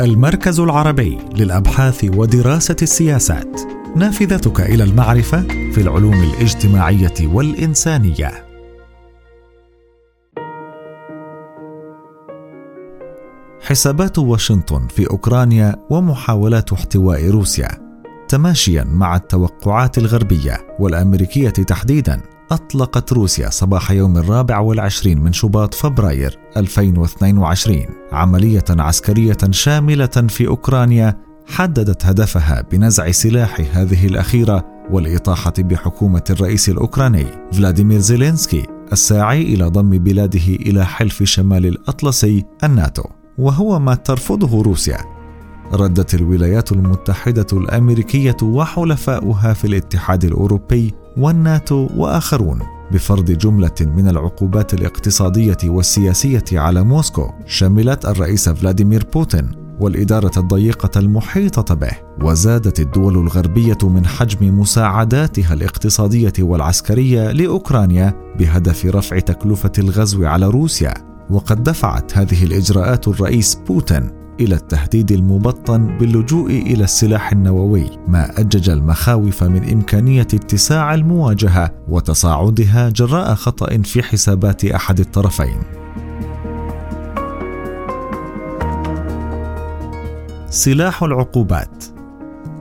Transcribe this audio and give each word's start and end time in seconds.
المركز 0.00 0.60
العربي 0.60 1.18
للأبحاث 1.34 2.04
ودراسة 2.04 2.76
السياسات. 2.82 3.60
نافذتك 3.96 4.60
إلى 4.60 4.84
المعرفة 4.84 5.40
في 5.42 5.80
العلوم 5.80 6.22
الاجتماعية 6.22 7.14
والإنسانية. 7.22 8.44
حسابات 13.60 14.18
واشنطن 14.18 14.88
في 14.88 15.10
أوكرانيا 15.10 15.76
ومحاولات 15.90 16.72
احتواء 16.72 17.30
روسيا 17.30 17.68
تماشيا 18.28 18.84
مع 18.84 19.16
التوقعات 19.16 19.98
الغربية 19.98 20.76
والأمريكية 20.78 21.50
تحديدا. 21.50 22.20
أطلقت 22.50 23.12
روسيا 23.12 23.50
صباح 23.50 23.90
يوم 23.90 24.16
الرابع 24.16 24.58
والعشرين 24.58 25.20
من 25.20 25.32
شباط 25.32 25.74
فبراير 25.74 26.38
2022 26.56 27.86
عملية 28.12 28.64
عسكرية 28.70 29.36
شاملة 29.50 30.06
في 30.06 30.46
أوكرانيا 30.46 31.18
حددت 31.46 32.06
هدفها 32.06 32.64
بنزع 32.72 33.10
سلاح 33.10 33.60
هذه 33.72 34.06
الأخيرة 34.06 34.64
والإطاحة 34.90 35.52
بحكومة 35.58 36.24
الرئيس 36.30 36.68
الأوكراني 36.68 37.26
فلاديمير 37.52 37.98
زيلينسكي 37.98 38.66
الساعي 38.92 39.42
إلى 39.42 39.64
ضم 39.64 39.90
بلاده 39.90 40.46
إلى 40.48 40.86
حلف 40.86 41.22
شمال 41.22 41.66
الأطلسي 41.66 42.44
الناتو. 42.64 43.04
وهو 43.38 43.78
ما 43.78 43.94
ترفضه 43.94 44.62
روسيا. 44.62 44.98
ردت 45.72 46.14
الولايات 46.14 46.72
المتحدة 46.72 47.46
الأمريكية 47.52 48.36
وحلفاؤها 48.42 49.52
في 49.52 49.66
الاتحاد 49.66 50.24
الأوروبي 50.24 50.94
والناتو 51.16 51.88
وآخرون 51.96 52.60
بفرض 52.92 53.30
جملة 53.30 53.74
من 53.80 54.08
العقوبات 54.08 54.74
الاقتصادية 54.74 55.56
والسياسية 55.64 56.44
على 56.52 56.82
موسكو 56.82 57.30
شملت 57.46 58.04
الرئيس 58.04 58.48
فلاديمير 58.48 59.06
بوتين 59.14 59.50
والإدارة 59.80 60.32
الضيقة 60.36 60.98
المحيطة 60.98 61.74
به 61.74 61.90
وزادت 62.22 62.80
الدول 62.80 63.14
الغربية 63.18 63.78
من 63.82 64.06
حجم 64.06 64.60
مساعداتها 64.60 65.54
الاقتصادية 65.54 66.32
والعسكرية 66.38 67.32
لأوكرانيا 67.32 68.34
بهدف 68.38 68.86
رفع 68.86 69.18
تكلفة 69.18 69.72
الغزو 69.78 70.24
على 70.26 70.46
روسيا 70.46 70.94
وقد 71.30 71.62
دفعت 71.62 72.18
هذه 72.18 72.44
الإجراءات 72.44 73.08
الرئيس 73.08 73.54
بوتين 73.54 74.23
إلى 74.40 74.54
التهديد 74.54 75.12
المبطن 75.12 75.98
باللجوء 75.98 76.50
إلى 76.50 76.84
السلاح 76.84 77.32
النووي 77.32 77.90
ما 78.08 78.40
أجج 78.40 78.70
المخاوف 78.70 79.44
من 79.44 79.72
إمكانية 79.72 80.20
اتساع 80.20 80.94
المواجهة 80.94 81.70
وتصاعدها 81.88 82.88
جراء 82.88 83.34
خطأ 83.34 83.82
في 83.82 84.02
حسابات 84.02 84.64
أحد 84.64 85.00
الطرفين. 85.00 85.60
سلاح 90.50 91.02
العقوبات. 91.02 91.84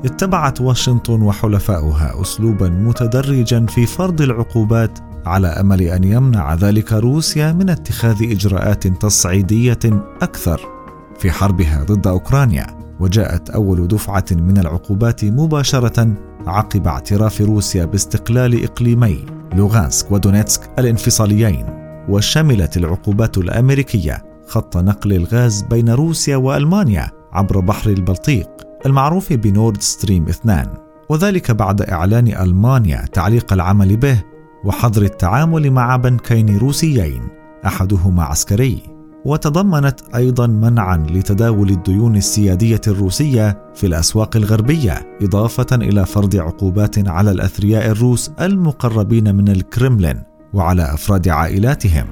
اتبعت 0.05 0.61
واشنطن 0.61 1.21
وحلفاؤها 1.21 2.21
اسلوبا 2.21 2.69
متدرجا 2.69 3.65
في 3.65 3.85
فرض 3.85 4.21
العقوبات 4.21 4.99
على 5.25 5.47
أمل 5.47 5.81
أن 5.81 6.03
يمنع 6.03 6.53
ذلك 6.53 6.93
روسيا 6.93 7.51
من 7.51 7.69
اتخاذ 7.69 8.23
إجراءات 8.31 8.87
تصعيدية 8.87 9.79
أكثر. 10.21 10.82
في 11.19 11.31
حربها 11.31 11.83
ضد 11.83 12.07
أوكرانيا 12.07 12.67
وجاءت 12.99 13.49
أول 13.49 13.87
دفعة 13.87 14.25
من 14.31 14.57
العقوبات 14.57 15.25
مباشرة 15.25 16.13
عقب 16.47 16.87
اعتراف 16.87 17.41
روسيا 17.41 17.85
باستقلال 17.85 18.63
إقليمي 18.63 19.25
لوغانسك 19.55 20.11
ودونيتسك 20.11 20.69
الانفصاليين 20.79 21.65
وشملت 22.09 22.77
العقوبات 22.77 23.37
الأمريكية 23.37 24.23
خط 24.47 24.77
نقل 24.77 25.13
الغاز 25.13 25.61
بين 25.61 25.89
روسيا 25.89 26.37
وألمانيا 26.37 27.11
عبر 27.31 27.59
بحر 27.59 27.89
البلطيق 27.89 28.49
المعروف 28.85 29.33
بنورد 29.33 29.81
ستريم 29.81 30.27
2 30.27 30.67
وذلك 31.09 31.51
بعد 31.51 31.81
إعلان 31.81 32.27
ألمانيا 32.27 33.05
تعليق 33.13 33.53
العمل 33.53 33.97
به 33.97 34.23
وحظر 34.63 35.01
التعامل 35.01 35.71
مع 35.71 35.95
بنكين 35.95 36.57
روسيين 36.57 37.27
أحدهما 37.65 38.23
عسكري. 38.23 38.83
وتضمنت 39.25 39.99
أيضا 40.15 40.47
منعا 40.47 40.97
لتداول 41.09 41.69
الديون 41.69 42.15
السيادية 42.15 42.81
الروسية 42.87 43.57
في 43.75 43.87
الأسواق 43.87 44.35
الغربية 44.35 45.17
إضافة 45.21 45.75
إلى 45.75 46.05
فرض 46.05 46.35
عقوبات 46.35 47.07
على 47.07 47.31
الأثرياء 47.31 47.91
الروس 47.91 48.31
المقربين 48.41 49.35
من 49.35 49.49
الكرملين 49.49 50.23
وعلى 50.53 50.93
أفراد 50.93 51.27
عائلاتهم. 51.27 52.05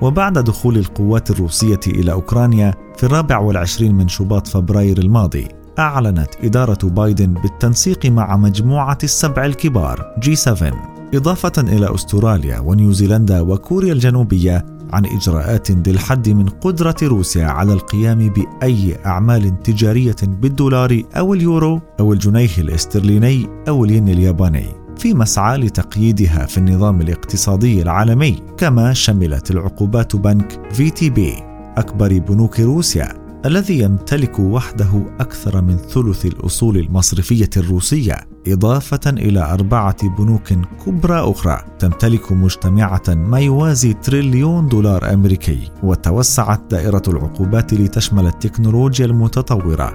وبعد 0.00 0.38
دخول 0.38 0.76
القوات 0.76 1.30
الروسية 1.30 1.80
إلى 1.86 2.12
أوكرانيا 2.12 2.74
في 2.96 3.04
الرابع 3.04 3.38
والعشرين 3.38 3.94
من 3.94 4.08
شباط 4.08 4.46
فبراير 4.46 4.98
الماضي 4.98 5.48
أعلنت 5.78 6.28
إدارة 6.44 6.88
بايدن 6.88 7.34
بالتنسيق 7.34 8.06
مع 8.06 8.36
مجموعة 8.36 8.98
السبع 9.02 9.44
الكبار 9.44 10.14
G 10.18 10.36
7 10.36 10.72
إضافة 11.14 11.52
إلى 11.58 11.94
أستراليا 11.94 12.58
ونيوزيلندا 12.58 13.40
وكوريا 13.40 13.92
الجنوبية 13.92 14.77
عن 14.92 15.06
إجراءات 15.06 15.70
للحد 15.70 16.28
من 16.28 16.48
قدرة 16.48 16.96
روسيا 17.02 17.46
على 17.46 17.72
القيام 17.72 18.28
بأي 18.28 18.96
أعمال 19.06 19.62
تجارية 19.62 20.16
بالدولار 20.22 21.02
أو 21.16 21.34
اليورو 21.34 21.80
أو 22.00 22.12
الجنيه 22.12 22.58
الاسترليني 22.58 23.46
أو 23.68 23.84
الين 23.84 24.08
الياباني 24.08 24.66
في 24.98 25.14
مسعى 25.14 25.58
لتقييدها 25.58 26.46
في 26.46 26.58
النظام 26.58 27.00
الاقتصادي 27.00 27.82
العالمي 27.82 28.36
كما 28.56 28.92
شملت 28.92 29.50
العقوبات 29.50 30.16
بنك 30.16 30.60
VTB 30.72 31.34
أكبر 31.76 32.18
بنوك 32.18 32.60
روسيا 32.60 33.28
الذي 33.46 33.78
يمتلك 33.78 34.38
وحده 34.38 35.06
أكثر 35.20 35.62
من 35.62 35.76
ثلث 35.76 36.26
الأصول 36.26 36.76
المصرفية 36.76 37.50
الروسية. 37.56 38.27
إضافة 38.46 39.00
إلى 39.06 39.52
أربعة 39.52 40.16
بنوك 40.18 40.52
كبرى 40.86 41.30
أخرى 41.30 41.64
تمتلك 41.78 42.32
مجتمعة 42.32 43.02
ما 43.08 43.40
يوازي 43.40 43.92
تريليون 43.92 44.68
دولار 44.68 45.14
أمريكي 45.14 45.70
وتوسعت 45.82 46.60
دائرة 46.70 47.02
العقوبات 47.08 47.74
لتشمل 47.74 48.26
التكنولوجيا 48.26 49.06
المتطورة. 49.06 49.94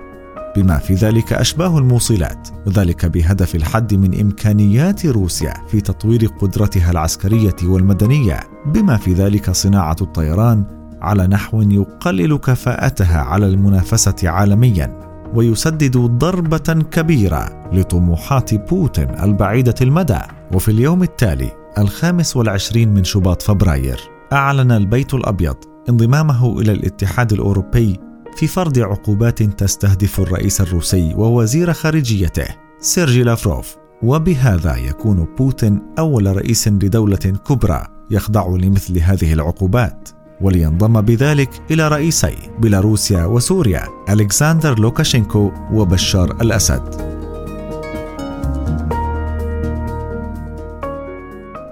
بما 0.56 0.78
في 0.78 0.94
ذلك 0.94 1.34
أشباه 1.34 1.78
الموصلات 1.78 2.50
وذلك 2.68 3.06
بهدف 3.06 3.56
الحد 3.56 3.94
من 3.94 4.20
إمكانيات 4.20 5.06
روسيا 5.06 5.54
في 5.68 5.81
تطوير 5.81 6.25
قدرتها 6.25 6.92
العسكرية 6.92 7.56
والمدنية. 7.64 8.40
بما 8.66 8.98
في 8.98 9.14
ذلك 9.14 9.52
صناعة 9.52 9.96
الطيران 10.02 10.66
على 11.02 11.28
نحو 11.28 11.62
يقلل 11.62 12.38
كفاءتها 12.38 13.22
على 13.22 13.48
المنافسة 13.48 14.30
عالميا. 14.30 15.12
ويسدد 15.33 15.97
ضربة 15.97 16.83
كبيرة 16.91 17.69
لطموحات 17.73 18.53
بوتين 18.53 19.09
البعيدة 19.09 19.75
المدى. 19.81 20.19
وفي 20.53 20.71
اليوم 20.71 21.03
التالي 21.03 21.51
الخامس 21.77 22.38
والعشرين 22.38 22.94
من 22.94 23.03
شباط 23.03 23.41
فبراير 23.41 23.99
أعلن 24.33 24.71
البيت 24.71 25.13
الأبيض 25.13 25.55
انضمامه 25.89 26.59
إلى 26.59 26.71
الاتحاد 26.71 27.33
الأوروبي 27.33 27.99
في 28.35 28.47
فرض 28.47 28.79
عقوبات 28.79 29.44
تستهدف 29.44 30.19
الرئيس 30.19 30.61
الروسي 30.61 31.13
ووزير 31.13 31.73
خارجيته 31.73 32.47
سيرجي 32.79 33.23
لافروف. 33.23 33.75
وبهذا 34.03 34.75
يكون 34.75 35.27
بوتين 35.38 35.81
أول 36.00 36.35
رئيس 36.38 36.67
لدولة 36.67 37.15
كبرى 37.15 37.88
يخضع 38.11 38.47
لمثل 38.47 39.00
هذه 39.00 39.33
العقوبات. 39.33 40.09
ولينضم 40.41 41.01
بذلك 41.01 41.49
إلى 41.71 41.88
رئيسي 41.88 42.35
بيلاروسيا 42.59 43.25
وسوريا 43.25 43.88
ألكسندر 44.09 44.79
لوكاشينكو 44.79 45.51
وبشار 45.71 46.31
الأسد. 46.41 47.13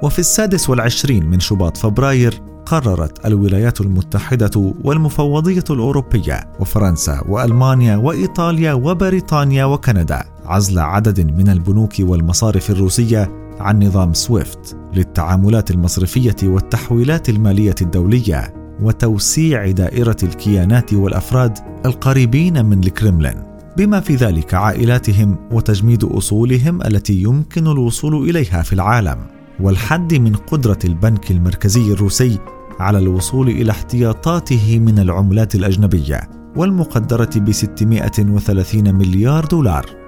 وفي 0.03 0.19
السادس 0.19 0.69
والعشرين 0.69 1.25
من 1.25 1.39
شباط 1.39 1.77
فبراير 1.77 2.41
قررت 2.65 3.25
الولايات 3.25 3.81
المتحدة 3.81 4.73
والمفوضية 4.83 5.63
الأوروبية 5.69 6.51
وفرنسا 6.59 7.23
وألمانيا 7.27 7.95
وإيطاليا 7.95 8.73
وبريطانيا 8.73 9.65
وكندا 9.65 10.23
عزل 10.45 10.79
عدد 10.79 11.19
من 11.19 11.49
البنوك 11.49 11.93
والمصارف 11.99 12.71
الروسية 12.71 13.31
عن 13.59 13.83
نظام 13.83 14.13
سويفت 14.13 14.77
للتعاملات 14.93 15.71
المصرفية 15.71 16.35
والتحويلات 16.43 17.29
المالية 17.29 17.75
الدولية 17.81 18.53
وتوسيع 18.81 19.71
دائرة 19.71 20.17
الكيانات 20.23 20.93
والأفراد 20.93 21.57
القريبين 21.85 22.65
من 22.65 22.83
الكرملين. 22.83 23.43
بما 23.77 23.99
في 23.99 24.15
ذلك 24.15 24.53
عائلاتهم 24.53 25.35
وتجميد 25.51 26.03
أصولهم 26.03 26.81
التي 26.81 27.21
يمكن 27.21 27.67
الوصول 27.67 28.29
إليها 28.29 28.61
في 28.61 28.73
العالم. 28.73 29.17
والحد 29.59 30.13
من 30.13 30.35
قدرة 30.35 30.79
البنك 30.85 31.31
المركزي 31.31 31.93
الروسي 31.93 32.39
على 32.79 32.97
الوصول 32.97 33.49
إلى 33.49 33.71
احتياطاته 33.71 34.79
من 34.79 34.99
العملات 34.99 35.55
الأجنبية 35.55 36.29
والمقدرة 36.55 37.29
ب 37.35 37.51
630 37.51 38.95
مليار 38.95 39.45
دولار. 39.45 40.00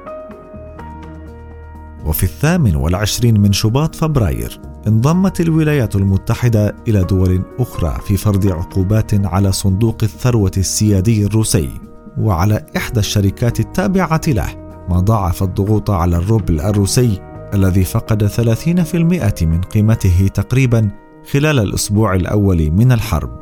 وفي 2.06 2.24
الثامن 2.24 2.76
والعشرين 2.76 3.40
من 3.42 3.52
شباط 3.52 3.96
فبراير 3.96 4.60
انضمت 4.88 5.42
الولايات 5.42 5.96
المتحدة 5.96 6.76
إلى 6.88 7.04
دول 7.04 7.42
أخرى 7.60 8.00
في 8.08 8.18
فرض 8.18 8.48
عقوبات 8.48 9.26
على 9.26 9.52
صندوق 9.52 9.98
الثروة 10.04 10.52
السيادي 10.58 11.26
الروسي 11.26 11.70
وعلى 12.18 12.66
إحدى 12.78 13.00
الشركات 13.00 13.60
التابعة 13.60 14.22
له. 14.28 14.64
ما 14.90 15.00
ضاعف 15.00 15.44
الضغوط 15.44 15.92
على 15.92 16.18
الروبل 16.18 16.62
الروسي 16.62 17.20
الذي 17.54 17.84
فقد 17.84 18.28
30% 18.28 19.44
من 19.44 19.62
قيمته 19.62 20.28
تقريبا 20.34 20.90
خلال 21.32 21.60
الأسبوع 21.60 22.16
الأول 22.16 22.72
من 22.72 22.92
الحرب. 22.92 23.40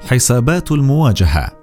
حسابات 0.00 0.72
المواجهة 0.72 1.59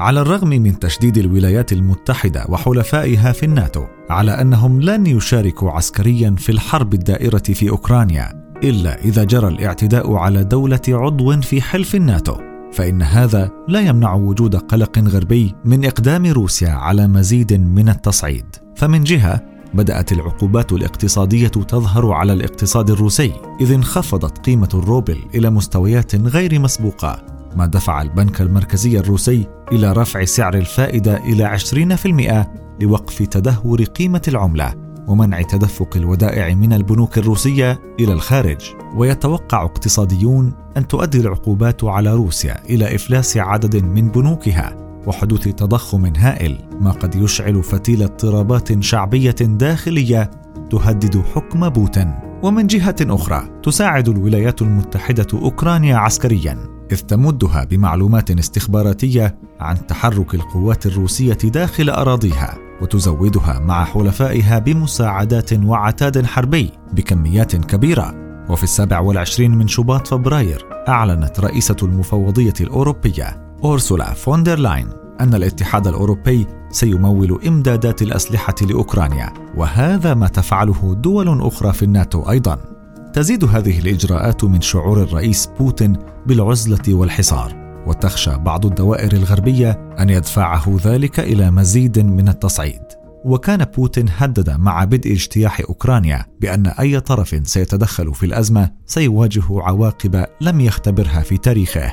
على 0.00 0.20
الرغم 0.20 0.48
من 0.48 0.78
تشديد 0.78 1.18
الولايات 1.18 1.72
المتحدة 1.72 2.46
وحلفائها 2.48 3.32
في 3.32 3.46
الناتو 3.46 3.84
على 4.10 4.30
أنهم 4.40 4.80
لن 4.80 5.06
يشاركوا 5.06 5.70
عسكريا 5.70 6.34
في 6.38 6.52
الحرب 6.52 6.94
الدائرة 6.94 7.38
في 7.38 7.70
أوكرانيا 7.70 8.52
إلا 8.64 9.04
إذا 9.04 9.24
جرى 9.24 9.48
الاعتداء 9.48 10.12
على 10.12 10.44
دولة 10.44 10.80
عضو 10.88 11.40
في 11.40 11.62
حلف 11.62 11.94
الناتو. 11.94 12.36
فإن 12.72 13.02
هذا 13.02 13.50
لا 13.68 13.80
يمنع 13.80 14.14
وجود 14.14 14.56
قلق 14.56 14.98
غربي 14.98 15.54
من 15.64 15.84
إقدام 15.84 16.26
روسيا 16.26 16.70
على 16.70 17.06
مزيد 17.06 17.52
من 17.52 17.88
التصعيد. 17.88 18.56
فمن 18.76 19.04
جهة 19.04 19.42
بدأت 19.74 20.12
العقوبات 20.12 20.72
الاقتصادية 20.72 21.48
تظهر 21.48 22.12
على 22.12 22.32
الاقتصاد 22.32 22.90
الروسي 22.90 23.32
إذ 23.60 23.72
انخفضت 23.72 24.38
قيمة 24.38 24.68
الروبل 24.74 25.18
إلى 25.34 25.50
مستويات 25.50 26.14
غير 26.14 26.58
مسبوقة. 26.58 27.37
ما 27.56 27.66
دفع 27.66 28.02
البنك 28.02 28.40
المركزي 28.40 28.98
الروسي 28.98 29.46
إلى 29.72 29.92
رفع 29.92 30.24
سعر 30.24 30.54
الفائدة 30.54 31.16
إلى 31.16 31.44
20% 31.44 32.82
لوقف 32.82 33.22
تدهور 33.22 33.84
قيمة 33.84 34.22
العملة 34.28 34.74
ومنع 35.08 35.42
تدفق 35.42 35.96
الودائع 35.96 36.54
من 36.54 36.72
البنوك 36.72 37.18
الروسية 37.18 37.80
إلى 38.00 38.12
الخارج. 38.12 38.74
ويتوقع 38.96 39.64
اقتصاديون 39.64 40.52
أن 40.76 40.88
تؤدي 40.88 41.20
العقوبات 41.20 41.84
على 41.84 42.14
روسيا 42.14 42.64
إلى 42.64 42.94
إفلاس 42.94 43.36
عدد 43.36 43.84
من 43.84 44.08
بنوكها 44.08 44.76
وحدوث 45.06 45.48
تضخم 45.48 46.12
هائل 46.16 46.58
ما 46.80 46.90
قد 46.90 47.14
يشعل 47.14 47.62
فتيل 47.62 48.02
اضطرابات 48.02 48.82
شعبية 48.82 49.30
داخلية 49.40 50.30
تهدد 50.70 51.22
حكم 51.34 51.68
بوتين. 51.68 52.14
ومن 52.42 52.66
جهة 52.66 52.96
أخرى 53.00 53.60
تساعد 53.62 54.08
الولايات 54.08 54.62
المتحدة 54.62 55.26
أوكرانيا 55.34 55.96
عسكريا. 55.96 56.77
إذ 56.92 56.96
تمدها 56.96 57.64
بمعلومات 57.64 58.30
استخباراتية 58.30 59.38
عن 59.60 59.86
تحرك 59.86 60.34
القوات 60.34 60.86
الروسية 60.86 61.34
داخل 61.34 61.90
أراضيها 61.90 62.58
وتزودها 62.82 63.58
مع 63.58 63.84
حلفائها 63.84 64.58
بمساعدات 64.58 65.52
وعتاد 65.52 66.26
حربي 66.26 66.70
بكميات 66.92 67.56
كبيرة. 67.56 68.28
وفي 68.48 68.64
السابع 68.64 69.00
والعشرين 69.00 69.50
من 69.50 69.68
شباط 69.68 70.06
فبراير 70.06 70.66
أعلنت 70.88 71.40
رئيسة 71.40 71.76
المفوضية 71.82 72.54
الأوروبية 72.60 73.54
أورسولا 73.64 74.14
فوندر 74.14 74.58
لاين 74.58 74.88
أن 75.20 75.34
الاتحاد 75.34 75.86
الأوروبي 75.86 76.46
سيمول 76.70 77.40
إمدادات 77.46 78.02
الأسلحة 78.02 78.54
لأوكرانيا 78.62 79.32
وهذا 79.56 80.14
ما 80.14 80.28
تفعله 80.28 80.94
دول 80.94 81.40
أخرى 81.40 81.72
في 81.72 81.82
الناتو 81.82 82.30
أيضا. 82.30 82.77
تزيد 83.18 83.44
هذه 83.44 83.78
الإجراءات 83.78 84.44
من 84.44 84.60
شعور 84.60 85.02
الرئيس 85.02 85.46
بوتين 85.58 85.96
بالعزلة 86.26 86.94
والحصار 86.94 87.82
وتخشى 87.86 88.30
بعض 88.36 88.66
الدوائر 88.66 89.12
الغربية 89.12 89.70
أن 89.98 90.10
يدفعه 90.10 90.78
ذلك 90.84 91.20
إلى 91.20 91.50
مزيد 91.50 91.98
من 91.98 92.28
التصعيد. 92.28 92.82
وكان 93.24 93.64
بوتين 93.64 94.06
هدد 94.16 94.50
مع 94.50 94.84
بدء 94.84 95.12
اجتياح 95.12 95.60
أوكرانيا 95.60 96.26
بأن 96.40 96.66
أي 96.66 97.00
طرف 97.00 97.40
سيتدخل 97.42 98.14
في 98.14 98.26
الأزمة 98.26 98.70
سيواجه 98.86 99.44
عواقب 99.50 100.24
لم 100.40 100.60
يختبرها 100.60 101.20
في 101.22 101.38
تاريخه. 101.38 101.92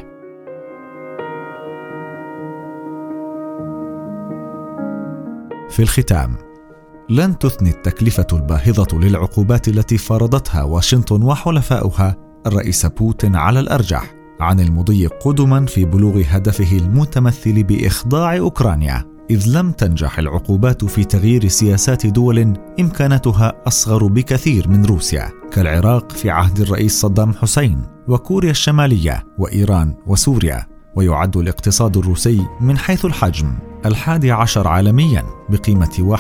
في 5.70 5.80
الختام 5.80 6.38
لن 7.10 7.38
تثني 7.38 7.70
التكلفة 7.70 8.28
الباهظة 8.34 9.00
للعقوبات 9.00 9.68
التي 9.68 9.98
فرضتها 9.98 10.64
واشنطن 10.64 11.24
وحلفاؤها 11.24 12.16
الرئيس 12.48 12.86
بوتين 12.86 13.36
على 13.36 13.60
الأرجح 13.60 14.14
عن 14.40 14.60
المضي 14.60 15.08
قدما 15.08 15.66
في 15.66 15.86
بلوغ 15.86 16.22
هدفه 16.30 16.78
المتمثل 16.78 17.64
بإخضاع 17.64 18.38
أوكرانيا 18.38 19.16
إذ 19.30 19.58
لم 19.58 19.72
تنجح 19.72 20.20
العقوبات 20.20 20.86
في 20.86 21.04
تغيير 21.04 21.48
سياسات 21.48 22.06
دول 22.06 22.54
إمكاناتها 22.80 23.54
أصغر 23.68 24.08
بكثير 24.08 24.70
من 24.70 24.86
روسيا 24.86 25.30
كالعراق 25.52 26.12
في 26.12 26.30
عهد 26.30 26.60
الرئيس 26.60 27.02
صدام 27.02 27.34
حسين 27.34 27.82
وكوريا 28.08 28.52
الشمالية 28.52 29.24
وإيران 29.38 29.96
وسوريا 30.08 30.66
ويعد 30.96 31.38
الاقتصاد 31.38 31.98
الروسي 31.98 32.46
من 32.62 32.78
حيث 32.78 33.06
الحجم. 33.06 33.54
الحادي 33.86 34.32
عشر 34.32 34.68
عالميا 34.68 35.24
بقيمة 35.50 36.18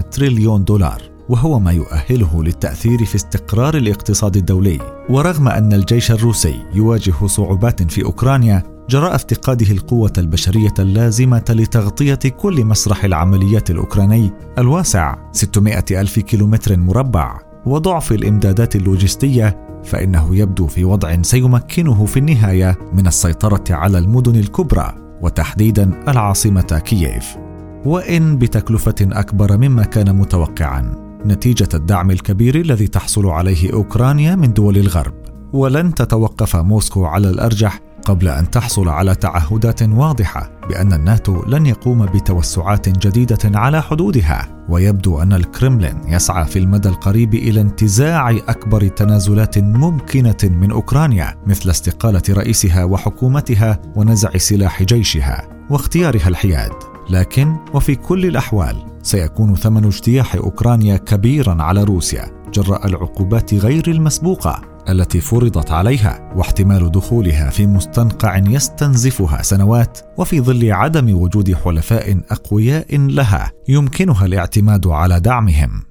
1.7 0.00 0.08
تريليون 0.10 0.64
دولار 0.64 1.02
وهو 1.28 1.58
ما 1.58 1.72
يؤهله 1.72 2.42
للتأثير 2.42 3.04
في 3.04 3.14
استقرار 3.14 3.76
الاقتصاد 3.76 4.36
الدولي. 4.36 4.78
ورغم 5.08 5.48
أن 5.48 5.72
الجيش 5.72 6.10
الروسي 6.10 6.62
يواجه 6.74 7.26
صعوبات 7.26 7.92
في 7.92 8.04
أوكرانيا 8.04 8.62
جراء 8.90 9.14
افتقاده 9.14 9.72
القوة 9.72 10.12
البشرية 10.18 10.74
اللازمة 10.78 11.44
لتغطية 11.50 12.14
كل 12.14 12.64
مسرح 12.64 13.04
العمليات 13.04 13.70
الأوكراني 13.70 14.30
الواسع 14.58 15.16
600 15.32 15.84
ألف 15.90 16.18
كيلومتر 16.18 16.76
مربع 16.76 17.40
وضعف 17.66 18.12
الإمدادات 18.12 18.76
اللوجستية 18.76 19.66
فإنه 19.84 20.36
يبدو 20.36 20.66
في 20.66 20.84
وضع 20.84 21.22
سيمكنه 21.22 22.06
في 22.06 22.16
النهاية 22.16 22.78
من 22.92 23.06
السيطرة 23.06 23.64
على 23.70 23.98
المدن 23.98 24.36
الكبرى. 24.36 25.05
وتحديدا 25.22 26.02
العاصمة 26.08 26.82
كييف. 26.84 27.36
وإن 27.84 28.38
بتكلفة 28.38 28.94
أكبر 29.02 29.56
مما 29.56 29.84
كان 29.84 30.16
متوقعا 30.16 31.06
نتيجة 31.26 31.68
الدعم 31.74 32.10
الكبير 32.10 32.54
الذي 32.54 32.88
تحصل 32.88 33.26
عليه 33.26 33.72
أوكرانيا 33.72 34.36
من 34.36 34.52
دول 34.52 34.76
الغرب. 34.76 35.14
ولن 35.52 35.94
تتوقف 35.94 36.56
موسكو 36.56 37.04
على 37.04 37.30
الأرجح 37.30 37.85
قبل 38.06 38.28
أن 38.28 38.50
تحصل 38.50 38.88
على 38.88 39.14
تعهدات 39.14 39.82
واضحة 39.82 40.50
بأن 40.68 40.92
الناتو 40.92 41.44
لن 41.44 41.66
يقوم 41.66 42.06
بتوسعات 42.06 42.88
جديدة 42.88 43.58
على 43.58 43.82
حدودها. 43.82 44.64
ويبدو 44.68 45.22
أن 45.22 45.32
الكرملين 45.32 46.00
يسعى 46.06 46.44
في 46.44 46.58
المدى 46.58 46.88
القريب 46.88 47.34
إلى 47.34 47.60
انتزاع 47.60 48.30
أكبر 48.30 48.88
تنازلات 48.88 49.58
ممكنة 49.58 50.36
من 50.44 50.70
أوكرانيا 50.70 51.34
مثل 51.46 51.70
استقالة 51.70 52.22
رئيسها 52.30 52.84
وحكومتها 52.84 53.80
ونزع 53.96 54.36
سلاح 54.36 54.82
جيشها 54.82 55.48
واختيارها 55.70 56.28
الحياد. 56.28 56.72
لكن 57.10 57.56
وفي 57.74 57.94
كل 57.94 58.26
الأحوال 58.26 58.76
سيكون 59.02 59.54
ثمن 59.54 59.84
اجتياح 59.84 60.34
أوكرانيا 60.34 60.96
كبيرا 60.96 61.62
على 61.62 61.84
روسيا. 61.84 62.35
جراء 62.52 62.86
العقوبات 62.86 63.54
غير 63.54 63.84
المسبوقة 63.88 64.60
التي 64.88 65.20
فرضت 65.20 65.70
عليها 65.70 66.32
واحتمال 66.36 66.92
دخولها 66.92 67.50
في 67.50 67.66
مستنقع 67.66 68.36
يستنزفها 68.36 69.42
سنوات 69.42 69.98
وفي 70.18 70.40
ظل 70.40 70.72
عدم 70.72 71.14
وجود 71.22 71.54
حلفاء 71.54 72.20
أقوياء 72.30 72.96
لها 72.98 73.52
يمكنها 73.68 74.26
الاعتماد 74.26 74.86
على 74.86 75.20
دعمهم. 75.20 75.82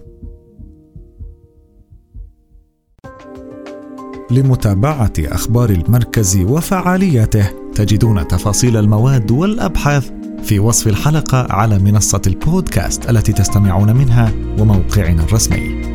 لمتابعة 4.31 5.13
أخبار 5.19 5.69
المركز 5.69 6.38
وفعالياته 6.38 7.50
تجدون 7.75 8.27
تفاصيل 8.27 8.77
المواد 8.77 9.31
والأبحاث 9.31 10.12
في 10.43 10.59
وصف 10.59 10.88
الحلقة 10.88 11.47
على 11.50 11.79
منصة 11.79 12.21
البودكاست 12.27 13.09
التي 13.09 13.33
تستمعون 13.33 13.95
منها 13.95 14.31
وموقعنا 14.59 15.24
الرسمي. 15.24 15.95